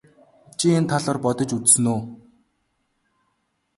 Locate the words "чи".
0.57-0.65